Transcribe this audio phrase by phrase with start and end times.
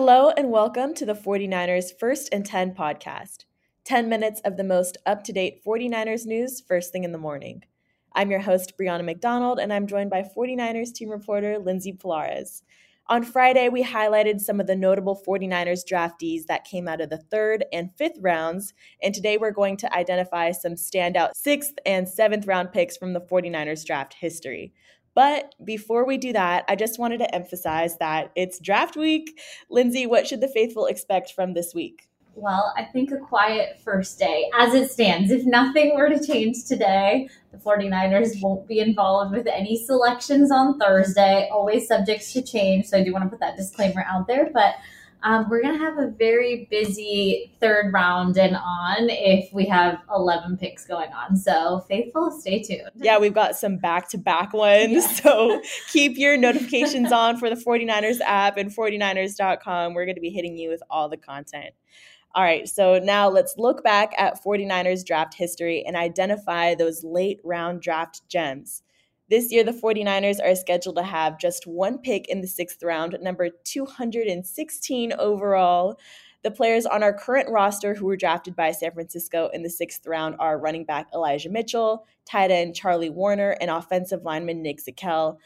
[0.00, 3.46] Hello and welcome to the 49ers First and 10 podcast.
[3.82, 7.64] 10 minutes of the most up to date 49ers news first thing in the morning.
[8.12, 12.62] I'm your host, Brianna McDonald, and I'm joined by 49ers team reporter Lindsay Pallares.
[13.08, 17.18] On Friday, we highlighted some of the notable 49ers draftees that came out of the
[17.18, 22.46] third and fifth rounds, and today we're going to identify some standout sixth and seventh
[22.46, 24.72] round picks from the 49ers draft history.
[25.18, 29.40] But before we do that, I just wanted to emphasize that it's draft week.
[29.68, 32.08] Lindsay, what should the faithful expect from this week?
[32.36, 35.32] Well, I think a quiet first day as it stands.
[35.32, 40.78] If nothing were to change today, the 49ers won't be involved with any selections on
[40.78, 42.86] Thursday, always subject to change.
[42.86, 44.50] So I do want to put that disclaimer out there.
[44.54, 44.76] But
[45.22, 49.98] um, we're going to have a very busy third round and on if we have
[50.14, 51.36] 11 picks going on.
[51.36, 52.90] So, faithful, stay tuned.
[52.94, 54.92] Yeah, we've got some back to back ones.
[54.92, 55.00] Yeah.
[55.00, 59.94] So, keep your notifications on for the 49ers app and 49ers.com.
[59.94, 61.74] We're going to be hitting you with all the content.
[62.34, 67.40] All right, so now let's look back at 49ers draft history and identify those late
[67.42, 68.82] round draft gems.
[69.30, 73.18] This year, the 49ers are scheduled to have just one pick in the sixth round,
[73.20, 75.98] number 216 overall.
[76.42, 80.06] The players on our current roster who were drafted by San Francisco in the sixth
[80.06, 85.36] round are running back Elijah Mitchell, tight end Charlie Woerner, and offensive lineman Nick Zakelj.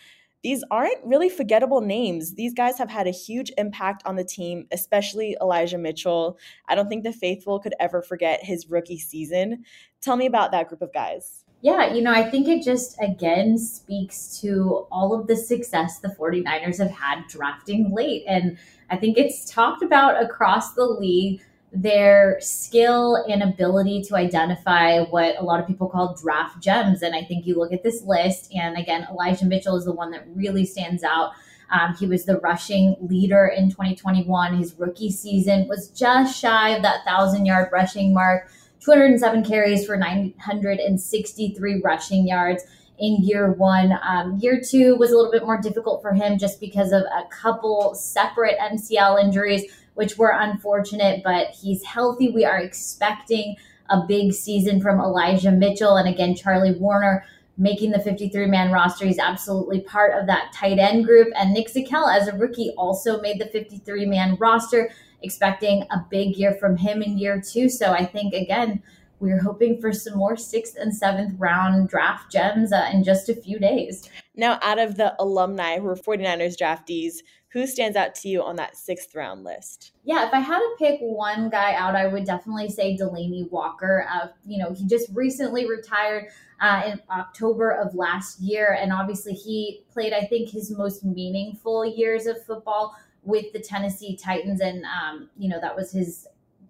[0.45, 2.35] These aren't really forgettable names.
[2.35, 6.39] These guys have had a huge impact on the team, especially Elijah Mitchell.
[6.69, 9.65] I don't think the faithful could ever forget his rookie season.
[10.01, 11.42] Tell me about that group of guys.
[11.63, 16.09] Yeah, you know, I think it just again speaks to all of the success the
[16.09, 18.25] 49ers have had drafting late.
[18.27, 18.59] And
[18.91, 21.41] I think it's talked about across the league
[21.73, 27.01] their skill and ability to identify what a lot of people call draft gems.
[27.01, 30.11] And I think you look at this list, and again, Elijah Mitchell is the one
[30.11, 31.33] that really stands out.
[31.71, 34.57] Um, he was the rushing leader in 2021.
[34.57, 38.51] His rookie season was just shy of that thousand yard rushing mark.
[38.85, 42.65] 207 carries for 963 rushing yards
[42.99, 43.99] in year one.
[44.03, 47.27] Um, year two was a little bit more difficult for him just because of a
[47.31, 52.31] couple separate MCL injuries, which were unfortunate, but he's healthy.
[52.31, 53.57] We are expecting
[53.91, 57.23] a big season from Elijah Mitchell and again, Charlie Woerner
[57.59, 59.05] making the 53 man roster.
[59.05, 61.29] He's absolutely part of that tight end group.
[61.37, 64.91] And Nick Zakelj, as a rookie, also made the 53 man roster
[65.23, 67.69] expecting a big year from him in year two.
[67.69, 68.83] So I think, again,
[69.23, 73.35] we're hoping for some more sixth and seventh round draft gems uh, in just a
[73.35, 74.11] few days.
[74.35, 77.19] Now, out of the alumni who are 49ers draftees,
[77.53, 79.93] who stands out to you on that sixth round list?
[80.05, 84.07] Yeah, if I had to pick one guy out, I would definitely say Delanie Walker.
[84.11, 86.29] Uh, you know, he just recently retired
[86.61, 91.85] uh, in October of last year, and obviously he played, I think, his most meaningful
[91.85, 96.27] years of football with the Tennessee Titans, and um, you know that was his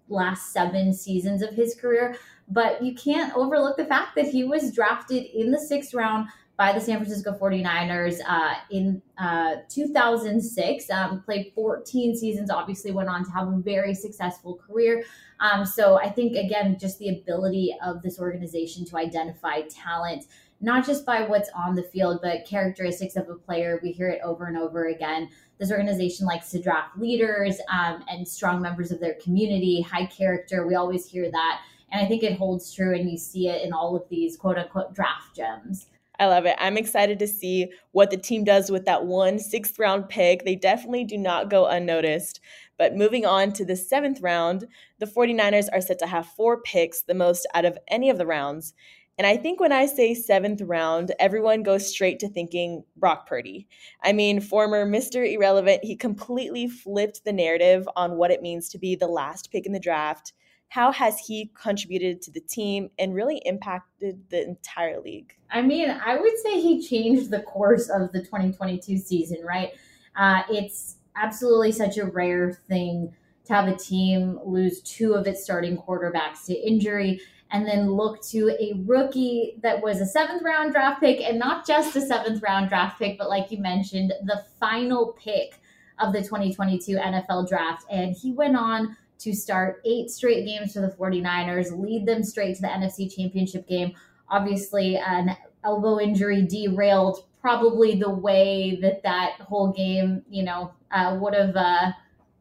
[0.09, 2.15] last seven seasons of his career.
[2.49, 6.71] But you can't overlook the fact that he was drafted in the sixth round by
[6.71, 10.89] the San Francisco 49ers uh, in uh, 2006.
[10.89, 15.03] Um, played 14 seasons, obviously went on to have a very successful career.
[15.39, 20.25] Um, so I think, again, just the ability of this organization to identify talent,
[20.61, 23.79] not just by what's on the field, but characteristics of a player.
[23.83, 25.29] We hear it over and over again
[25.63, 30.67] this organization likes to draft leaders um, and strong members of their community, high character.
[30.67, 31.61] We always hear that.
[31.91, 34.57] And I think it holds true, and you see it in all of these quote
[34.57, 35.87] unquote draft gems.
[36.19, 36.55] I love it.
[36.59, 40.43] I'm excited to see what the team does with that one sixth round pick.
[40.43, 42.39] They definitely do not go unnoticed.
[42.77, 44.67] But moving on to the seventh round,
[44.99, 48.25] the 49ers are set to have four picks, the most out of any of the
[48.25, 48.73] rounds.
[49.17, 53.67] And I think when I say seventh round, everyone goes straight to thinking Brock Purdy.
[54.01, 55.31] I mean, former Mr.
[55.31, 59.67] Irrelevant, he completely flipped the narrative on what it means to be the last pick
[59.67, 60.33] in the draft.
[60.69, 65.35] How has he contributed to the team and really impacted the entire league?
[65.51, 69.73] I mean, I would say he changed the course of the 2022 season, right?
[70.15, 73.13] Uh, it's absolutely such a rare thing
[73.45, 77.19] to have a team lose two of its starting quarterbacks to injury
[77.53, 81.65] and then look to a rookie that was a seventh round draft pick and not
[81.65, 85.61] just a seventh round draft pick, but like you mentioned, the final pick
[85.99, 87.85] of the 2022 NFL draft.
[87.91, 92.55] And he went on to start eight straight games for the 49ers, lead them straight
[92.55, 93.93] to the NFC championship game.
[94.29, 101.15] Obviously, an elbow injury derailed probably the way that that whole game, you know, uh,
[101.21, 101.91] would have uh,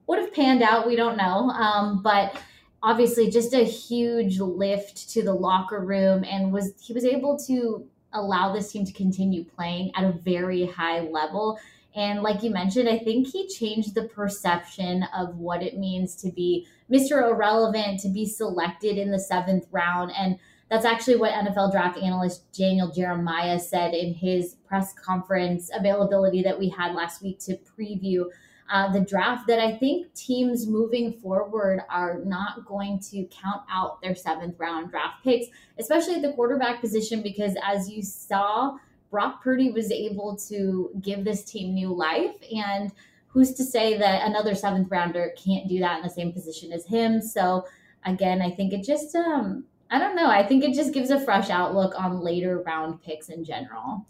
[0.06, 0.86] would have panned out.
[0.86, 2.40] We don't know, um, but
[2.82, 7.86] obviously just a huge lift to the locker room and was he was able to
[8.12, 11.58] allow this team to continue playing at a very high level.
[11.94, 16.30] And like you mentioned i think he changed the perception of what it means to
[16.30, 20.10] be mr irrelevant to be selected in the seventh round.
[20.16, 20.38] And
[20.70, 26.58] that's actually what nfl draft analyst daniel jeremiah said in his press conference availability that
[26.58, 28.24] we had last week to preview
[28.70, 34.00] uh, the draft that I think teams moving forward are not going to count out
[34.00, 35.46] their seventh round draft picks,
[35.78, 38.78] especially at the quarterback position, because as you saw,
[39.10, 42.34] Brock Purdy was able to give this team new life.
[42.54, 42.90] And
[43.28, 46.86] who's to say that another seventh rounder can't do that in the same position as
[46.86, 47.20] him?
[47.20, 47.66] So,
[48.06, 50.30] again, I think it just, um, I don't know.
[50.30, 54.06] I think it just gives a fresh outlook on later round picks in general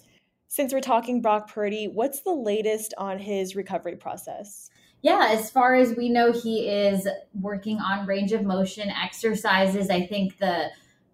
[0.53, 4.69] since we're talking Brock Purdy, what's the latest on his recovery process?
[5.01, 7.09] Yeah, as far as we know, he is
[7.41, 9.89] working on range of motion exercises.
[9.89, 10.67] I think the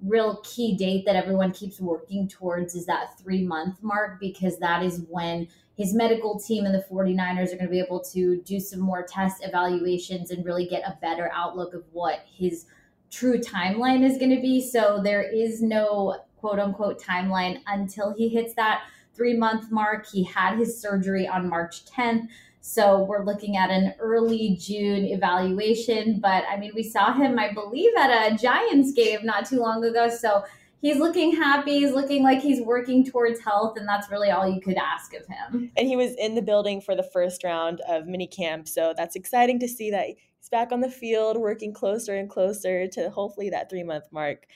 [0.02, 4.82] real key date that everyone keeps working towards is that three month mark because that
[4.82, 5.46] is when
[5.76, 9.06] his medical team and the 49ers are going to be able to do some more
[9.06, 12.66] test evaluations and really get a better outlook of what his
[13.08, 14.60] true timeline is going to be.
[14.60, 18.82] So there is no quote unquote timeline until he hits that
[19.18, 20.06] three month mark.
[20.06, 22.28] He had his surgery on March 10th.
[22.60, 26.20] So we're looking at an early June evaluation.
[26.20, 29.84] But I mean, we saw him, I believe, at a Giants game not too long
[29.84, 30.08] ago.
[30.08, 30.44] So
[30.80, 31.80] he's looking happy.
[31.80, 33.76] He's looking like he's working towards health.
[33.76, 35.70] And that's really all you could ask of him.
[35.76, 38.68] And he was in the building for the first round of mini camp.
[38.68, 42.86] So that's exciting to see that he's back on the field, working closer and closer
[42.88, 44.46] to hopefully that three month mark.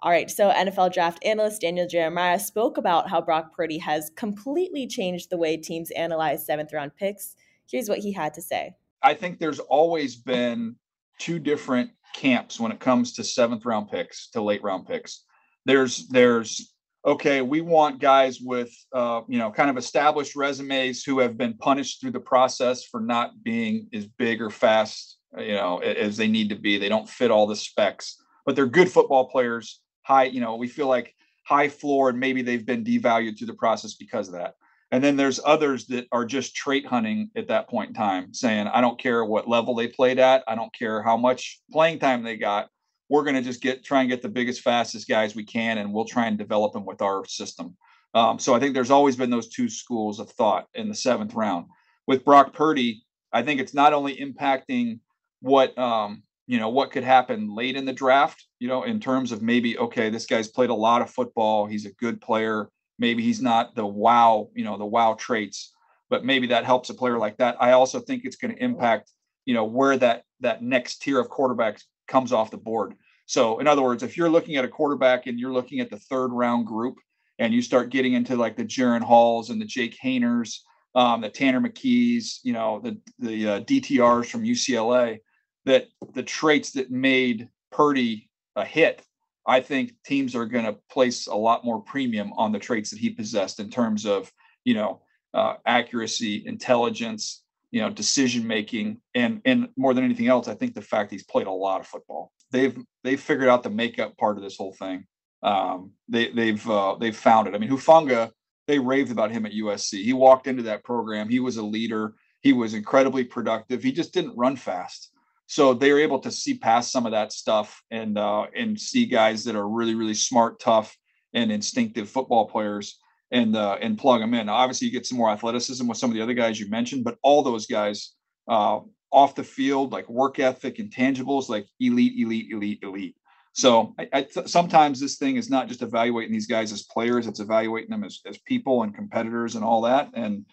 [0.00, 4.86] All right, so NFL draft analyst Daniel Jeremiah spoke about how Brock Purdy has completely
[4.86, 7.34] changed the way teams analyze seventh round picks.
[7.68, 8.76] Here's what he had to say.
[9.02, 10.76] I think there's always been
[11.18, 15.24] two different camps when it comes to seventh round picks to late round picks.
[15.64, 16.72] There's there's
[17.04, 21.54] okay, we want guys with uh, you know kind of established resumes who have been
[21.54, 26.28] punished through the process for not being as big or fast you know as they
[26.28, 26.78] need to be.
[26.78, 30.66] They don't fit all the specs, but they're good football players high, you know, we
[30.66, 31.14] feel like
[31.46, 34.54] high floor and maybe they've been devalued through the process because of that.
[34.90, 38.68] And then there's others that are just trait hunting at that point in time, saying,
[38.68, 40.42] I don't care what level they played at.
[40.48, 42.70] I don't care how much playing time they got.
[43.10, 45.92] We're going to just get try and get the biggest, fastest guys we can, and
[45.92, 47.76] we'll try and develop them with our system.
[48.14, 51.34] Um, so I think there's always been those two schools of thought in the seventh
[51.34, 51.66] round.
[52.06, 55.00] With Brock Purdy, I think it's not only impacting
[55.40, 59.30] what um, you know what could happen late in the draft you know in terms
[59.30, 63.22] of maybe okay this guy's played a lot of football he's a good player maybe
[63.22, 65.72] he's not the wow you know the wow traits
[66.10, 67.56] but maybe that helps a player like that.
[67.60, 69.10] I also think it's going to impact
[69.44, 72.94] you know where that that next tier of quarterbacks comes off the board.
[73.26, 75.98] So in other words if you're looking at a quarterback and you're looking at the
[75.98, 76.96] third round group
[77.38, 80.64] and you start getting into like the Jaren Halls and the Jake Haeners,
[80.94, 85.18] um, the Tanner McKees, you know, the the uh, DTRs from UCLA,
[85.64, 89.02] that the traits that made Purdy a hit,
[89.46, 92.98] I think teams are going to place a lot more premium on the traits that
[92.98, 94.30] he possessed in terms of,
[94.64, 95.00] you know,
[95.34, 100.74] uh, accuracy, intelligence, you know, decision making, and and more than anything else, I think
[100.74, 102.32] the fact he's played a lot of football.
[102.50, 105.04] They've they've figured out the makeup part of this whole thing.
[105.42, 107.54] Um, they they've uh, they've found it.
[107.54, 108.30] I mean, Hufanga,
[108.66, 110.02] they raved about him at USC.
[110.02, 111.28] He walked into that program.
[111.28, 112.14] He was a leader.
[112.40, 113.82] He was incredibly productive.
[113.82, 115.10] He just didn't run fast
[115.48, 119.42] so they're able to see past some of that stuff and uh, and see guys
[119.44, 120.96] that are really really smart, tough,
[121.34, 123.00] and instinctive football players.
[123.30, 124.48] and uh, and plug them in.
[124.48, 127.18] Obviously, you get some more athleticism with some of the other guys you mentioned, but
[127.22, 128.14] all those guys
[128.48, 133.16] uh, off the field, like work ethic, intangibles, like elite, elite, elite, elite.
[133.52, 137.26] So I, I th- sometimes this thing is not just evaluating these guys as players;
[137.26, 140.10] it's evaluating them as, as people and competitors and all that.
[140.14, 140.46] And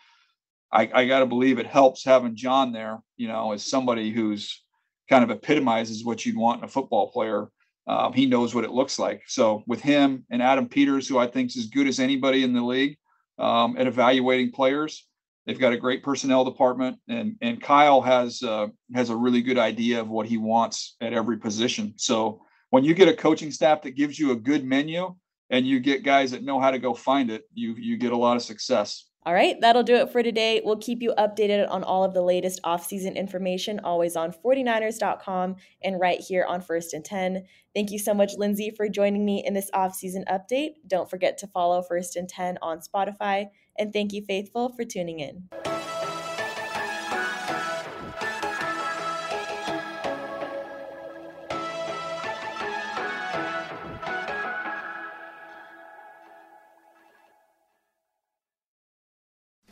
[0.71, 4.64] I, I got to believe it helps having John there, you know, as somebody who's
[5.09, 7.49] kind of epitomizes what you'd want in a football player.
[7.87, 9.23] Um, he knows what it looks like.
[9.27, 12.53] So with him and Adam Peters, who I think is as good as anybody in
[12.53, 12.97] the league
[13.37, 15.07] um, at evaluating players,
[15.45, 19.57] they've got a great personnel department, and and Kyle has uh, has a really good
[19.59, 21.93] idea of what he wants at every position.
[21.97, 25.15] So when you get a coaching staff that gives you a good menu
[25.49, 28.17] and you get guys that know how to go find it, you you get a
[28.17, 29.05] lot of success.
[29.25, 30.61] All right, that'll do it for today.
[30.63, 35.99] We'll keep you updated on all of the latest offseason information, always on 49ers.com and
[35.99, 37.43] right here on First and 10.
[37.73, 40.73] Thank you so much, Lindsay, for joining me in this offseason update.
[40.85, 43.47] Don't forget to follow First and 10 on Spotify.
[43.79, 45.49] And thank you, Faithful, for tuning in.